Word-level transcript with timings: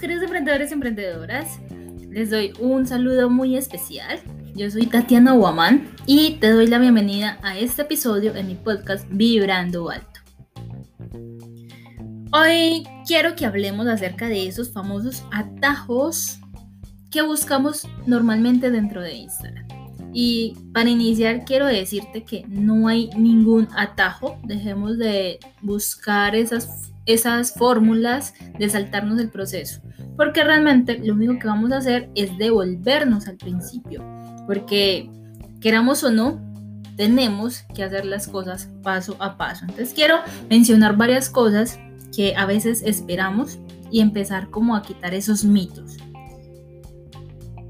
queridos 0.00 0.24
emprendedores 0.24 0.70
y 0.70 0.74
emprendedoras. 0.74 1.58
Les 2.10 2.30
doy 2.30 2.52
un 2.60 2.86
saludo 2.86 3.30
muy 3.30 3.56
especial. 3.56 4.20
Yo 4.54 4.70
soy 4.70 4.86
Tatiana 4.86 5.32
Guamán 5.32 5.90
y 6.06 6.32
te 6.40 6.50
doy 6.50 6.66
la 6.66 6.78
bienvenida 6.78 7.38
a 7.42 7.58
este 7.58 7.82
episodio 7.82 8.34
en 8.34 8.46
mi 8.46 8.54
podcast 8.54 9.06
Vibrando 9.10 9.90
Alto. 9.90 10.20
Hoy 12.32 12.86
quiero 13.06 13.36
que 13.36 13.46
hablemos 13.46 13.86
acerca 13.86 14.28
de 14.28 14.46
esos 14.46 14.72
famosos 14.72 15.24
atajos 15.32 16.40
que 17.10 17.22
buscamos 17.22 17.86
normalmente 18.06 18.70
dentro 18.70 19.00
de 19.00 19.14
Instagram. 19.14 19.66
Y 20.12 20.56
para 20.72 20.90
iniciar 20.90 21.44
quiero 21.44 21.66
decirte 21.66 22.24
que 22.24 22.44
no 22.48 22.88
hay 22.88 23.10
ningún 23.16 23.68
atajo. 23.76 24.38
Dejemos 24.44 24.98
de 24.98 25.38
buscar 25.62 26.34
esas, 26.34 26.92
esas 27.06 27.54
fórmulas 27.54 28.34
de 28.58 28.68
saltarnos 28.68 29.18
el 29.20 29.30
proceso. 29.30 29.80
Porque 30.16 30.44
realmente 30.44 30.98
lo 30.98 31.14
único 31.14 31.38
que 31.38 31.46
vamos 31.46 31.72
a 31.72 31.78
hacer 31.78 32.10
es 32.14 32.36
devolvernos 32.36 33.28
al 33.28 33.36
principio. 33.36 34.04
Porque 34.46 35.10
queramos 35.60 36.04
o 36.04 36.10
no, 36.10 36.40
tenemos 36.96 37.62
que 37.74 37.84
hacer 37.84 38.04
las 38.04 38.26
cosas 38.26 38.70
paso 38.82 39.16
a 39.20 39.36
paso. 39.36 39.64
Entonces 39.64 39.94
quiero 39.94 40.16
mencionar 40.50 40.96
varias 40.96 41.30
cosas 41.30 41.78
que 42.14 42.34
a 42.36 42.46
veces 42.46 42.82
esperamos 42.82 43.58
y 43.90 44.00
empezar 44.00 44.50
como 44.50 44.74
a 44.74 44.82
quitar 44.82 45.14
esos 45.14 45.44
mitos. 45.44 45.96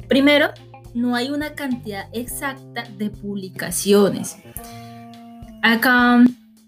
Primero, 0.08 0.50
no 0.94 1.14
hay 1.14 1.30
una 1.30 1.54
cantidad 1.54 2.08
exacta 2.12 2.84
de 2.96 3.10
publicaciones. 3.10 4.36
Acá 5.62 6.24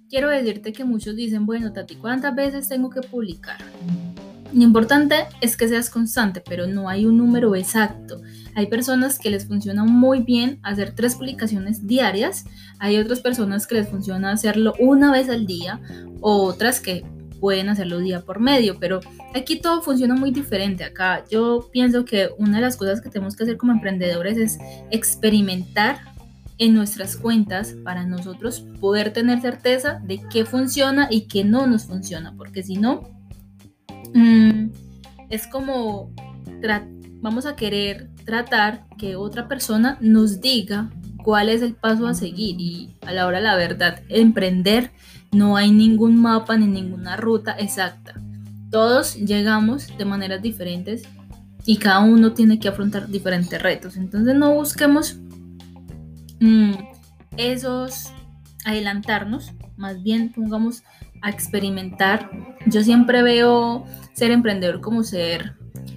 quiero 0.09 0.29
decirte 0.29 0.73
que 0.73 0.85
muchos 0.85 1.17
dicen, 1.17 1.47
bueno, 1.47 1.73
Tati, 1.73 1.97
¿cuántas 1.97 2.35
veces 2.35 2.69
tengo 2.69 2.91
que 2.91 3.01
publicar? 3.03 3.59
Lo 4.53 4.63
importante 4.63 5.27
es 5.43 5.57
que 5.57 5.69
seas 5.69 5.91
constante, 5.91 6.43
pero 6.47 6.67
no 6.67 6.89
hay 6.89 7.05
un 7.05 7.19
número 7.19 7.55
exacto. 7.55 8.23
Hay 8.55 8.67
personas 8.67 9.19
que 9.19 9.31
les 9.31 9.47
funciona 9.47 9.85
muy 9.85 10.21
bien 10.21 10.59
hacer 10.63 10.95
tres 10.95 11.17
publicaciones 11.17 11.87
diarias, 11.87 12.47
hay 12.79 12.97
otras 12.97 13.21
personas 13.21 13.67
que 13.67 13.75
les 13.75 13.89
funciona 13.89 14.33
hacerlo 14.33 14.73
una 14.79 15.13
vez 15.13 15.29
al 15.29 15.47
día, 15.47 15.81
o 16.21 16.45
otras 16.45 16.81
que 16.81 17.05
pueden 17.41 17.69
hacerlo 17.69 17.99
día 17.99 18.23
por 18.23 18.41
medio, 18.41 18.79
pero 18.81 19.01
aquí 19.35 19.61
todo 19.61 19.83
funciona 19.83 20.15
muy 20.15 20.31
diferente. 20.31 20.83
Acá 20.83 21.25
yo 21.31 21.69
pienso 21.71 22.05
que 22.05 22.31
una 22.39 22.57
de 22.57 22.63
las 22.63 22.77
cosas 22.77 23.01
que 23.01 23.11
tenemos 23.11 23.37
que 23.37 23.45
hacer 23.45 23.59
como 23.59 23.73
emprendedores 23.73 24.39
es 24.39 24.59
experimentar 24.91 26.01
en 26.59 26.75
nuestras 26.75 27.17
cuentas 27.17 27.75
para 27.85 28.05
nosotros 28.05 28.65
poder 28.81 29.13
tener 29.13 29.41
certeza 29.41 30.01
de 30.05 30.21
qué 30.31 30.45
funciona 30.45 31.09
y 31.11 31.23
qué 31.23 31.45
no 31.45 31.67
nos 31.67 31.87
funciona, 31.87 32.35
porque 32.37 32.63
si 32.63 32.77
no, 32.77 33.09
mm, 34.15 34.71
es 35.31 35.47
como 35.47 36.11
vamos 37.21 37.47
a 37.47 37.57
querer 37.57 38.11
tratar 38.25 38.87
que 38.99 39.17
otra 39.17 39.49
persona 39.49 39.97
nos 40.01 40.41
diga 40.41 40.91
cuál 41.23 41.49
es 41.49 41.63
el 41.63 41.75
paso 41.75 42.07
a 42.07 42.15
seguir 42.15 42.61
y 42.61 42.97
a 43.07 43.13
la 43.13 43.27
hora 43.27 43.41
la 43.41 43.57
verdad, 43.57 44.01
emprender 44.09 44.91
no 45.33 45.57
hay 45.57 45.71
ningún 45.71 46.21
mapa 46.21 46.57
ni 46.57 46.67
ninguna 46.67 47.17
ruta 47.17 47.53
exacta. 47.59 48.15
Todos 48.71 49.17
llegamos 49.17 49.89
de 49.97 50.05
maneras 50.05 50.43
diferentes 50.43 51.03
y 51.65 51.77
cada 51.77 52.01
uno 52.01 52.33
tiene 52.33 52.59
que 52.59 52.69
afrontar 52.69 53.09
diferentes 53.09 53.61
retos. 53.61 53.97
Entonces 53.97 54.35
no 54.35 54.55
busquemos 54.55 55.19
mm, 56.41 56.73
esos 57.37 58.13
adelantarnos, 58.65 59.53
más 59.77 60.03
bien 60.03 60.33
pongamos 60.33 60.83
a 61.23 61.31
experimentar. 61.31 62.31
Yo 62.67 62.83
siempre 62.83 63.23
veo 63.23 63.85
ser 64.13 64.31
emprendedor 64.31 64.81
como 64.81 65.03
ser 65.05 65.55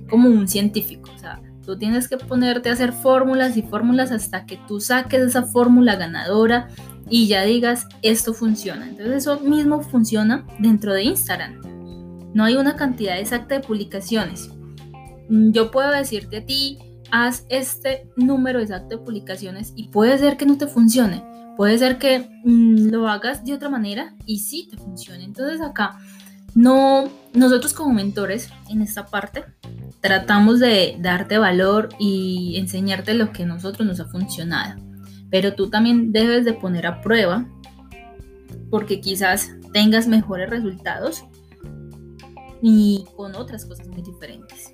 como 0.10 0.30
un 0.30 0.48
científico, 0.48 1.10
o 1.16 1.18
sea, 1.18 1.42
tú 1.66 1.78
tienes 1.78 2.08
que 2.08 2.18
ponerte 2.18 2.70
a 2.70 2.74
hacer 2.74 2.92
fórmulas 2.92 3.56
y 3.56 3.62
fórmulas 3.62 4.12
hasta 4.12 4.46
que 4.46 4.60
tú 4.68 4.82
saques 4.82 5.22
esa 5.22 5.44
fórmula 5.44 5.96
ganadora 5.96 6.68
y 7.10 7.28
ya 7.28 7.44
digas, 7.44 7.88
esto 8.02 8.34
funciona. 8.34 8.88
Entonces 8.88 9.18
eso 9.18 9.40
mismo 9.40 9.82
funciona 9.82 10.46
dentro 10.60 10.94
de 10.94 11.04
Instagram. 11.04 11.62
No 12.34 12.46
hay 12.46 12.56
una 12.56 12.76
cantidad 12.76 13.20
exacta 13.20 13.56
de 13.56 13.62
publicaciones. 13.62 14.50
Mm, 15.30 15.52
yo 15.52 15.72
puedo 15.72 15.92
decirte 15.92 16.38
a 16.38 16.46
ti, 16.46 16.80
haz 17.12 17.46
este 17.50 18.10
número 18.16 18.60
exacto 18.60 18.98
de 18.98 19.04
publicaciones 19.04 19.74
y 19.76 19.90
puede 19.90 20.18
ser 20.18 20.38
que 20.38 20.46
no 20.46 20.58
te 20.58 20.68
funcione. 20.68 21.24
Puede 21.58 21.78
ser 21.78 21.98
que 21.98 22.30
mm, 22.44 22.90
lo 22.90 23.08
hagas 23.08 23.44
de 23.44 23.54
otra 23.54 23.70
manera 23.70 24.16
y 24.26 24.40
sí 24.40 24.68
te 24.70 24.78
funcione. 24.78 25.24
Entonces 25.24 25.62
acá 25.62 26.00
no 26.56 27.10
nosotros 27.34 27.74
como 27.74 27.94
mentores 27.94 28.50
en 28.70 28.82
esta 28.82 29.06
parte 29.06 29.46
tratamos 30.02 30.60
de 30.60 30.98
darte 31.00 31.38
valor 31.38 31.90
y 32.00 32.56
enseñarte 32.58 33.14
lo 33.14 33.32
que 33.32 33.44
a 33.44 33.46
nosotros 33.46 33.88
nos 33.88 34.00
ha 34.00 34.06
funcionado 34.06 34.82
pero 35.32 35.56
tú 35.56 35.70
también 35.70 36.12
debes 36.12 36.46
de 36.46 36.54
poner 36.54 36.86
a 36.86 37.02
prueba 37.02 37.48
porque 38.70 39.02
quizás 39.02 39.56
tengas 39.74 40.08
mejores 40.08 40.50
resultados 40.50 41.24
y 42.62 43.06
con 43.16 43.36
otras 43.36 43.66
cosas 43.66 43.88
muy 43.88 44.04
diferentes. 44.04 44.74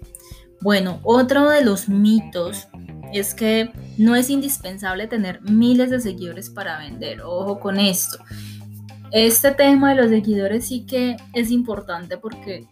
Bueno, 0.62 1.00
otro 1.03 1.50
de 1.50 1.63
los 1.63 1.88
mitos 1.88 2.68
es 3.13 3.34
que 3.34 3.72
no 3.97 4.16
es 4.16 4.29
indispensable 4.29 5.07
tener 5.07 5.41
miles 5.41 5.90
de 5.90 6.00
seguidores 6.00 6.50
para 6.50 6.79
vender. 6.79 7.22
Ojo 7.22 7.59
con 7.59 7.79
esto. 7.79 8.18
Este 9.12 9.51
tema 9.51 9.91
de 9.91 10.01
los 10.01 10.09
seguidores 10.09 10.67
sí 10.67 10.85
que 10.85 11.16
es 11.34 11.51
importante 11.51 12.17
porque 12.17 12.67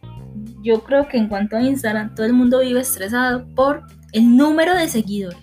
yo 0.61 0.83
creo 0.83 1.07
que 1.07 1.17
en 1.17 1.27
cuanto 1.27 1.55
a 1.55 1.61
Instagram 1.61 2.13
todo 2.15 2.25
el 2.25 2.33
mundo 2.33 2.59
vive 2.59 2.81
estresado 2.81 3.45
por 3.55 3.83
el 4.11 4.35
número 4.35 4.75
de 4.75 4.89
seguidores. 4.89 5.39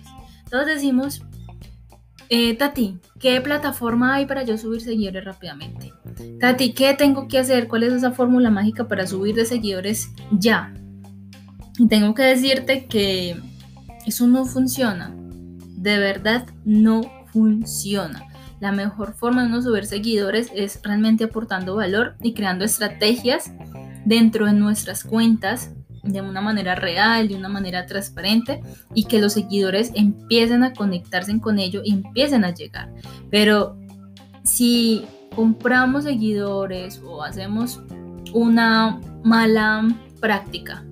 Todos 0.49 0.67
decimos, 0.67 1.23
eh, 2.29 2.55
Tati, 2.55 2.99
¿qué 3.19 3.41
plataforma 3.41 4.13
hay 4.15 4.25
para 4.25 4.43
yo 4.43 4.57
subir 4.57 4.81
seguidores 4.81 5.25
rápidamente? 5.25 5.91
Tati, 6.39 6.73
¿qué 6.73 6.93
tengo 6.93 7.27
que 7.27 7.39
hacer? 7.39 7.67
¿Cuál 7.67 7.83
es 7.83 7.93
esa 7.93 8.11
fórmula 8.11 8.51
mágica 8.51 8.87
para 8.87 9.07
subir 9.07 9.33
de 9.35 9.45
seguidores 9.45 10.09
ya? 10.31 10.73
Y 11.77 11.87
tengo 11.87 12.13
que 12.13 12.23
decirte 12.23 12.85
que 12.85 13.35
eso 14.05 14.27
no 14.27 14.45
funciona. 14.45 15.13
De 15.15 15.97
verdad 15.97 16.45
no 16.65 17.01
funciona. 17.31 18.27
La 18.59 18.71
mejor 18.71 19.13
forma 19.13 19.41
de 19.41 19.49
uno 19.49 19.61
subir 19.61 19.85
seguidores 19.85 20.49
es 20.55 20.79
realmente 20.83 21.25
aportando 21.25 21.75
valor 21.75 22.15
y 22.21 22.33
creando 22.33 22.63
estrategias 22.63 23.51
dentro 24.05 24.45
de 24.45 24.53
nuestras 24.53 25.03
cuentas 25.03 25.71
de 26.03 26.21
una 26.21 26.41
manera 26.41 26.75
real, 26.75 27.27
de 27.27 27.35
una 27.35 27.49
manera 27.49 27.85
transparente 27.85 28.61
y 28.93 29.05
que 29.05 29.19
los 29.19 29.33
seguidores 29.33 29.91
empiecen 29.95 30.63
a 30.63 30.73
conectarse 30.73 31.37
con 31.39 31.59
ello 31.59 31.81
y 31.83 31.93
empiecen 31.93 32.45
a 32.45 32.53
llegar. 32.53 32.93
Pero 33.31 33.77
si 34.43 35.05
compramos 35.35 36.03
seguidores 36.03 37.01
o 37.03 37.23
hacemos 37.23 37.81
una 38.33 38.99
mala 39.23 39.87
práctica 40.19 40.85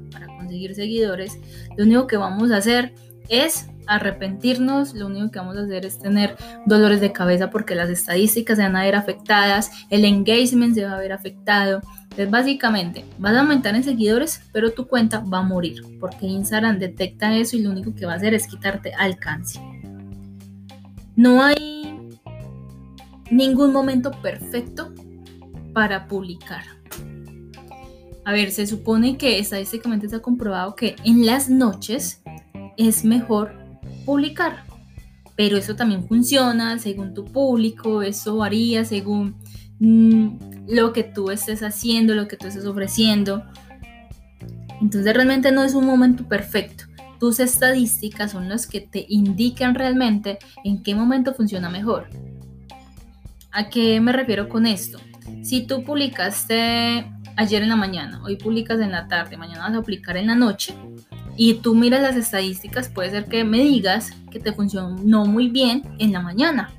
conseguir 0.51 0.75
seguidores, 0.75 1.39
lo 1.77 1.85
único 1.85 2.07
que 2.07 2.17
vamos 2.17 2.51
a 2.51 2.57
hacer 2.57 2.93
es 3.29 3.67
arrepentirnos, 3.87 4.93
lo 4.93 5.07
único 5.07 5.31
que 5.31 5.39
vamos 5.39 5.55
a 5.57 5.61
hacer 5.61 5.85
es 5.85 5.97
tener 5.97 6.35
dolores 6.65 6.99
de 6.99 7.13
cabeza 7.13 7.49
porque 7.49 7.73
las 7.73 7.89
estadísticas 7.89 8.57
se 8.57 8.63
van 8.63 8.75
a 8.75 8.83
ver 8.83 8.95
afectadas, 8.95 9.71
el 9.89 10.03
engagement 10.03 10.75
se 10.75 10.83
va 10.83 10.93
a 10.93 10.99
ver 10.99 11.13
afectado, 11.13 11.81
entonces, 12.03 12.29
básicamente, 12.29 13.05
vas 13.19 13.33
a 13.35 13.39
aumentar 13.39 13.73
en 13.73 13.85
seguidores, 13.85 14.41
pero 14.51 14.73
tu 14.73 14.85
cuenta 14.85 15.19
va 15.21 15.37
a 15.37 15.43
morir, 15.43 15.81
porque 15.97 16.25
Instagram 16.25 16.77
detecta 16.77 17.33
eso 17.37 17.55
y 17.55 17.61
lo 17.61 17.69
único 17.71 17.95
que 17.95 18.05
va 18.05 18.11
a 18.11 18.15
hacer 18.17 18.33
es 18.33 18.47
quitarte 18.47 18.93
alcance. 18.93 19.61
No 21.15 21.41
hay 21.41 22.09
ningún 23.29 23.71
momento 23.71 24.11
perfecto 24.21 24.93
para 25.73 26.05
publicar. 26.09 26.80
A 28.23 28.31
ver, 28.31 28.51
se 28.51 28.67
supone 28.67 29.17
que 29.17 29.39
estadísticamente 29.39 30.05
está 30.05 30.19
comprobado 30.19 30.75
que 30.75 30.95
en 31.03 31.25
las 31.25 31.49
noches 31.49 32.21
es 32.77 33.03
mejor 33.03 33.53
publicar. 34.05 34.63
Pero 35.35 35.57
eso 35.57 35.75
también 35.75 36.07
funciona 36.07 36.77
según 36.77 37.13
tu 37.13 37.25
público, 37.25 38.03
eso 38.03 38.37
varía 38.37 38.85
según 38.85 39.35
mm, 39.79 40.67
lo 40.67 40.93
que 40.93 41.03
tú 41.03 41.31
estés 41.31 41.63
haciendo, 41.63 42.13
lo 42.13 42.27
que 42.27 42.37
tú 42.37 42.47
estés 42.47 42.65
ofreciendo. 42.65 43.43
Entonces 44.81 45.13
realmente 45.13 45.51
no 45.51 45.63
es 45.63 45.73
un 45.73 45.85
momento 45.85 46.27
perfecto. 46.27 46.85
Tus 47.19 47.39
estadísticas 47.39 48.31
son 48.31 48.49
las 48.49 48.67
que 48.67 48.81
te 48.81 49.05
indican 49.07 49.75
realmente 49.75 50.39
en 50.63 50.83
qué 50.83 50.95
momento 50.95 51.33
funciona 51.33 51.69
mejor. 51.69 52.09
¿A 53.51 53.69
qué 53.69 53.99
me 53.99 54.11
refiero 54.11 54.49
con 54.49 54.65
esto? 54.65 54.99
Si 55.43 55.65
tú 55.67 55.83
publicaste 55.83 57.05
ayer 57.37 57.61
en 57.63 57.69
la 57.69 57.75
mañana, 57.75 58.21
hoy 58.23 58.35
publicas 58.35 58.79
en 58.79 58.91
la 58.91 59.07
tarde, 59.07 59.37
mañana 59.37 59.67
vas 59.67 59.77
a 59.77 59.81
publicar 59.81 60.17
en 60.17 60.27
la 60.27 60.35
noche, 60.35 60.73
y 61.37 61.55
tú 61.55 61.75
miras 61.75 62.01
las 62.01 62.15
estadísticas, 62.15 62.89
puede 62.89 63.11
ser 63.11 63.25
que 63.25 63.43
me 63.43 63.59
digas 63.59 64.11
que 64.29 64.39
te 64.39 64.53
funcionó 64.53 65.25
muy 65.25 65.49
bien 65.49 65.83
en 65.99 66.11
la 66.11 66.21
mañana, 66.21 66.69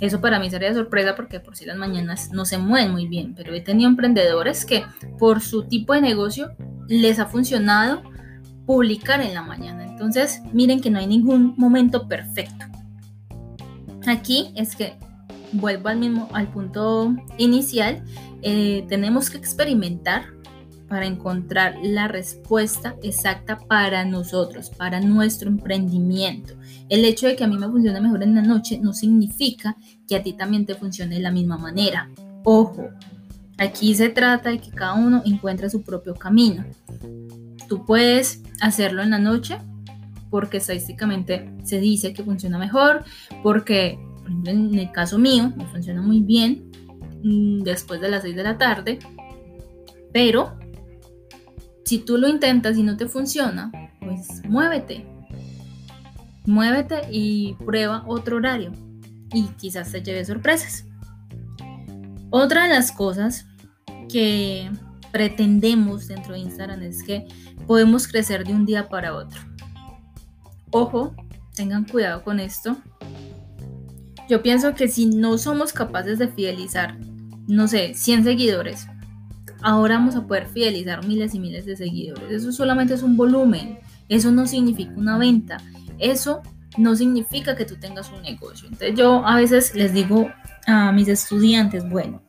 eso 0.00 0.20
para 0.20 0.38
mí 0.38 0.50
sería 0.50 0.74
sorpresa 0.74 1.14
porque 1.14 1.40
por 1.40 1.56
si 1.56 1.64
las 1.64 1.76
mañanas 1.76 2.30
no 2.32 2.44
se 2.44 2.58
mueven 2.58 2.92
muy 2.92 3.06
bien, 3.06 3.34
pero 3.34 3.54
he 3.54 3.60
tenido 3.60 3.88
emprendedores 3.88 4.64
que 4.64 4.84
por 5.18 5.40
su 5.40 5.64
tipo 5.64 5.94
de 5.94 6.00
negocio 6.00 6.54
les 6.88 7.18
ha 7.18 7.26
funcionado 7.26 8.02
publicar 8.66 9.20
en 9.20 9.34
la 9.34 9.42
mañana. 9.42 9.84
Entonces, 9.84 10.42
miren 10.52 10.80
que 10.80 10.90
no 10.90 10.98
hay 10.98 11.06
ningún 11.06 11.54
momento 11.56 12.08
perfecto. 12.08 12.66
Aquí 14.06 14.52
es 14.56 14.74
que 14.76 14.98
vuelvo 15.54 15.88
al 15.88 15.98
mismo 15.98 16.28
al 16.32 16.48
punto 16.48 17.14
inicial, 17.38 18.02
eh, 18.42 18.84
tenemos 18.88 19.30
que 19.30 19.38
experimentar 19.38 20.26
para 20.88 21.06
encontrar 21.06 21.76
la 21.82 22.08
respuesta 22.08 22.94
exacta 23.02 23.58
para 23.58 24.04
nosotros, 24.04 24.70
para 24.70 25.00
nuestro 25.00 25.48
emprendimiento. 25.48 26.54
El 26.88 27.04
hecho 27.04 27.26
de 27.26 27.36
que 27.36 27.44
a 27.44 27.48
mí 27.48 27.56
me 27.56 27.68
funcione 27.68 28.00
mejor 28.00 28.22
en 28.22 28.34
la 28.34 28.42
noche 28.42 28.78
no 28.78 28.92
significa 28.92 29.76
que 30.06 30.16
a 30.16 30.22
ti 30.22 30.34
también 30.34 30.66
te 30.66 30.74
funcione 30.74 31.16
de 31.16 31.22
la 31.22 31.30
misma 31.30 31.56
manera. 31.56 32.10
Ojo, 32.44 32.90
aquí 33.56 33.94
se 33.94 34.10
trata 34.10 34.50
de 34.50 34.58
que 34.58 34.70
cada 34.70 34.94
uno 34.94 35.22
encuentre 35.24 35.70
su 35.70 35.82
propio 35.82 36.14
camino. 36.14 36.64
Tú 37.68 37.86
puedes 37.86 38.42
hacerlo 38.60 39.02
en 39.02 39.10
la 39.10 39.18
noche 39.18 39.58
porque 40.28 40.58
estadísticamente 40.58 41.50
se 41.62 41.80
dice 41.80 42.12
que 42.12 42.24
funciona 42.24 42.58
mejor, 42.58 43.04
porque 43.42 43.98
por 44.24 44.30
ejemplo, 44.30 44.50
en 44.52 44.78
el 44.78 44.90
caso 44.90 45.18
mío 45.18 45.52
me 45.54 45.66
funciona 45.66 46.00
muy 46.00 46.20
bien 46.20 46.70
mm, 47.22 47.62
después 47.62 48.00
de 48.00 48.08
las 48.08 48.22
6 48.22 48.34
de 48.34 48.42
la 48.42 48.56
tarde, 48.56 48.98
pero 50.12 50.58
si 51.84 51.98
tú 51.98 52.16
lo 52.16 52.28
intentas 52.28 52.78
y 52.78 52.82
no 52.82 52.96
te 52.96 53.06
funciona, 53.06 53.70
pues 54.00 54.42
muévete. 54.48 55.04
Muévete 56.46 57.02
y 57.10 57.54
prueba 57.64 58.04
otro 58.06 58.36
horario 58.36 58.72
y 59.32 59.48
quizás 59.58 59.92
te 59.92 60.02
lleve 60.02 60.24
sorpresas. 60.24 60.86
Otra 62.30 62.64
de 62.64 62.70
las 62.70 62.92
cosas 62.92 63.46
que 64.08 64.70
pretendemos 65.12 66.08
dentro 66.08 66.32
de 66.32 66.40
Instagram 66.40 66.82
es 66.82 67.02
que 67.02 67.26
podemos 67.66 68.08
crecer 68.08 68.44
de 68.44 68.54
un 68.54 68.64
día 68.64 68.88
para 68.88 69.14
otro. 69.14 69.40
Ojo, 70.70 71.14
tengan 71.54 71.84
cuidado 71.84 72.24
con 72.24 72.40
esto. 72.40 72.76
Yo 74.28 74.42
pienso 74.42 74.74
que 74.74 74.88
si 74.88 75.06
no 75.06 75.36
somos 75.38 75.72
capaces 75.72 76.18
de 76.18 76.28
fidelizar, 76.28 76.98
no 77.46 77.68
sé, 77.68 77.94
100 77.94 78.24
seguidores, 78.24 78.86
ahora 79.62 79.96
vamos 79.96 80.16
a 80.16 80.26
poder 80.26 80.46
fidelizar 80.46 81.06
miles 81.06 81.34
y 81.34 81.40
miles 81.40 81.66
de 81.66 81.76
seguidores. 81.76 82.30
Eso 82.30 82.52
solamente 82.52 82.94
es 82.94 83.02
un 83.02 83.16
volumen, 83.16 83.78
eso 84.08 84.30
no 84.30 84.46
significa 84.46 84.92
una 84.96 85.18
venta, 85.18 85.58
eso 85.98 86.42
no 86.78 86.96
significa 86.96 87.54
que 87.54 87.64
tú 87.64 87.76
tengas 87.76 88.10
un 88.10 88.22
negocio. 88.22 88.68
Entonces 88.68 88.94
yo 88.96 89.26
a 89.26 89.36
veces 89.36 89.74
les 89.74 89.92
digo 89.92 90.30
a 90.66 90.92
mis 90.92 91.08
estudiantes, 91.08 91.88
bueno, 91.88 92.22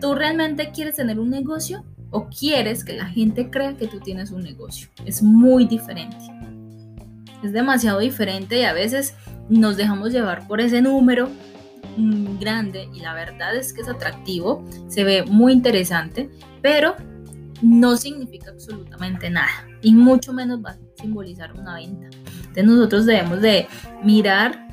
¿tú 0.00 0.14
realmente 0.14 0.70
quieres 0.72 0.96
tener 0.96 1.18
un 1.18 1.30
negocio 1.30 1.84
o 2.10 2.28
quieres 2.28 2.84
que 2.84 2.94
la 2.94 3.06
gente 3.06 3.50
crea 3.50 3.76
que 3.76 3.86
tú 3.86 4.00
tienes 4.00 4.30
un 4.30 4.42
negocio? 4.42 4.88
Es 5.04 5.22
muy 5.22 5.66
diferente. 5.66 6.16
Es 7.42 7.52
demasiado 7.52 8.00
diferente 8.00 8.58
y 8.58 8.64
a 8.64 8.72
veces 8.72 9.14
nos 9.48 9.76
dejamos 9.76 10.12
llevar 10.12 10.46
por 10.46 10.60
ese 10.60 10.82
número 10.82 11.28
grande 12.38 12.88
y 12.92 13.00
la 13.00 13.14
verdad 13.14 13.56
es 13.56 13.72
que 13.72 13.80
es 13.80 13.88
atractivo, 13.88 14.64
se 14.88 15.04
ve 15.04 15.24
muy 15.24 15.52
interesante, 15.52 16.30
pero 16.62 16.94
no 17.62 17.96
significa 17.96 18.50
absolutamente 18.50 19.30
nada 19.30 19.66
y 19.82 19.94
mucho 19.94 20.32
menos 20.32 20.62
va 20.64 20.70
a 20.70 20.78
simbolizar 21.00 21.52
una 21.54 21.76
venta. 21.76 22.08
Entonces 22.38 22.64
nosotros 22.64 23.06
debemos 23.06 23.40
de 23.40 23.66
mirar 24.04 24.68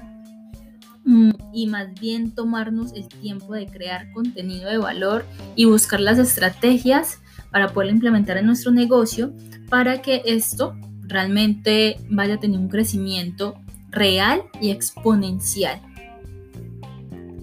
mm, 1.06 1.32
y 1.54 1.68
más 1.68 1.94
bien 2.00 2.32
tomarnos 2.32 2.94
el 2.94 3.08
tiempo 3.08 3.54
de 3.54 3.68
crear 3.68 4.12
contenido 4.12 4.70
de 4.70 4.78
valor 4.78 5.26
y 5.56 5.66
buscar 5.66 6.00
las 6.00 6.20
estrategias 6.20 7.20
para 7.52 7.70
poder 7.70 7.92
implementar 7.92 8.38
en 8.38 8.48
nuestro 8.48 8.72
negocio 8.72 9.34
para 9.70 10.02
que 10.02 10.24
esto 10.26 10.76
realmente 11.04 11.98
vaya 12.10 12.36
a 12.36 12.40
tener 12.40 12.60
un 12.60 12.70
crecimiento 12.70 13.63
real 13.94 14.44
y 14.60 14.72
exponencial. 14.72 15.82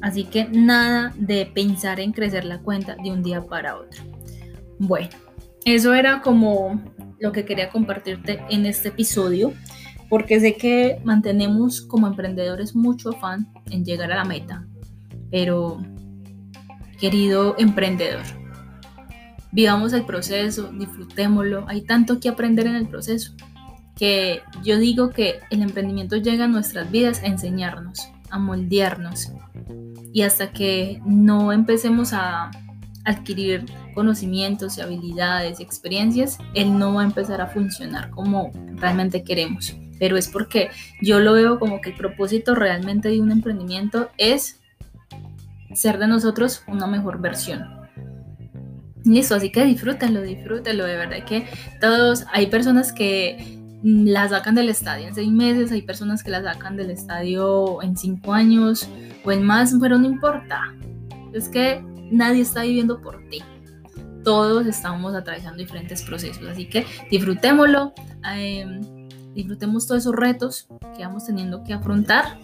Así 0.02 0.24
que 0.24 0.48
nada 0.48 1.12
de 1.16 1.46
pensar 1.46 2.00
en 2.00 2.12
crecer 2.12 2.44
la 2.44 2.60
cuenta 2.60 2.96
de 2.96 3.10
un 3.10 3.22
día 3.22 3.46
para 3.46 3.76
otro. 3.76 4.02
Bueno, 4.78 5.10
eso 5.64 5.94
era 5.94 6.22
como 6.22 6.80
lo 7.18 7.32
que 7.32 7.44
quería 7.44 7.70
compartirte 7.70 8.42
en 8.48 8.64
este 8.64 8.88
episodio, 8.88 9.52
porque 10.08 10.40
sé 10.40 10.56
que 10.56 11.00
mantenemos 11.04 11.82
como 11.82 12.06
emprendedores 12.06 12.74
mucho 12.74 13.10
afán 13.10 13.52
en 13.70 13.84
llegar 13.84 14.10
a 14.10 14.16
la 14.16 14.24
meta. 14.24 14.66
Pero, 15.30 15.84
querido 16.98 17.54
emprendedor, 17.58 18.22
vivamos 19.52 19.92
el 19.92 20.04
proceso, 20.04 20.72
disfrutémoslo. 20.72 21.66
Hay 21.68 21.82
tanto 21.82 22.18
que 22.18 22.30
aprender 22.30 22.66
en 22.66 22.74
el 22.74 22.88
proceso 22.88 23.34
que 24.00 24.40
yo 24.64 24.78
digo 24.78 25.10
que 25.10 25.40
el 25.50 25.60
emprendimiento 25.60 26.16
llega 26.16 26.46
a 26.46 26.48
nuestras 26.48 26.90
vidas 26.90 27.22
a 27.22 27.26
enseñarnos, 27.26 28.08
a 28.30 28.38
moldearnos, 28.38 29.30
y 30.14 30.22
hasta 30.22 30.52
que 30.52 31.02
no 31.04 31.52
empecemos 31.52 32.14
a 32.14 32.50
adquirir 33.04 33.66
conocimientos 33.94 34.78
y 34.78 34.80
habilidades 34.80 35.60
y 35.60 35.62
experiencias, 35.62 36.38
él 36.54 36.78
no 36.78 36.94
va 36.94 37.02
a 37.02 37.04
empezar 37.04 37.42
a 37.42 37.48
funcionar 37.48 38.08
como 38.08 38.50
realmente 38.76 39.22
queremos. 39.22 39.76
Pero 39.98 40.16
es 40.16 40.28
porque 40.28 40.70
yo 41.02 41.20
lo 41.20 41.34
veo 41.34 41.58
como 41.58 41.82
que 41.82 41.90
el 41.90 41.96
propósito 41.96 42.54
realmente 42.54 43.10
de 43.10 43.20
un 43.20 43.30
emprendimiento 43.30 44.08
es 44.16 44.60
ser 45.74 45.98
de 45.98 46.08
nosotros 46.08 46.62
una 46.66 46.86
mejor 46.86 47.20
versión. 47.20 47.68
Listo, 49.04 49.34
así 49.34 49.52
que 49.52 49.62
disfrútalo, 49.66 50.22
disfrútalo, 50.22 50.86
de 50.86 50.96
verdad 50.96 51.24
que 51.26 51.46
todos, 51.82 52.24
hay 52.32 52.46
personas 52.46 52.92
que 52.92 53.59
la 53.82 54.28
sacan 54.28 54.54
del 54.54 54.68
estadio 54.68 55.08
en 55.08 55.14
seis 55.14 55.30
meses, 55.30 55.72
hay 55.72 55.82
personas 55.82 56.22
que 56.22 56.30
la 56.30 56.42
sacan 56.42 56.76
del 56.76 56.90
estadio 56.90 57.82
en 57.82 57.96
cinco 57.96 58.32
años 58.32 58.88
o 59.24 59.32
en 59.32 59.42
más, 59.42 59.74
pero 59.80 59.98
no 59.98 60.06
importa. 60.06 60.74
Es 61.32 61.48
que 61.48 61.82
nadie 62.10 62.42
está 62.42 62.62
viviendo 62.62 63.00
por 63.00 63.22
ti. 63.28 63.42
Todos 64.24 64.66
estamos 64.66 65.14
atravesando 65.14 65.58
diferentes 65.58 66.02
procesos, 66.02 66.46
así 66.46 66.68
que 66.68 66.86
disfrutémoslo, 67.10 67.94
em, 68.24 69.08
disfrutemos 69.34 69.86
todos 69.86 70.02
esos 70.02 70.14
retos 70.14 70.68
que 70.96 71.04
vamos 71.04 71.24
teniendo 71.24 71.64
que 71.64 71.72
afrontar 71.72 72.38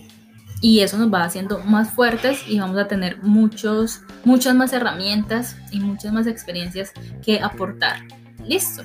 y 0.63 0.81
eso 0.81 0.97
nos 0.97 1.13
va 1.13 1.25
haciendo 1.25 1.59
más 1.59 1.91
fuertes 1.91 2.41
y 2.49 2.59
vamos 2.59 2.79
a 2.79 2.89
tener 2.89 3.23
muchos, 3.23 4.01
muchas 4.25 4.55
más 4.55 4.73
herramientas 4.73 5.57
y 5.71 5.81
muchas 5.81 6.15
más 6.15 6.27
experiencias 6.27 6.93
que 7.23 7.41
aportar. 7.41 7.99
Listo. 8.47 8.83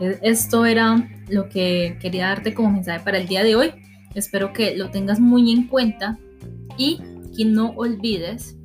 E, 0.00 0.18
esto 0.22 0.64
era 0.64 1.08
lo 1.28 1.48
que 1.48 1.98
quería 2.00 2.28
darte 2.28 2.54
como 2.54 2.70
mensaje 2.70 3.04
para 3.04 3.18
el 3.18 3.26
día 3.26 3.44
de 3.44 3.56
hoy. 3.56 3.72
Espero 4.14 4.52
que 4.52 4.76
lo 4.76 4.90
tengas 4.90 5.20
muy 5.20 5.52
en 5.52 5.68
cuenta 5.68 6.18
y 6.78 7.00
que 7.36 7.44
no 7.44 7.70
olvides 7.76 8.56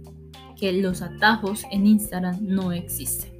que 0.57 0.71
los 0.73 1.01
atajos 1.01 1.63
en 1.71 1.87
Instagram 1.87 2.37
no 2.41 2.71
existen. 2.71 3.30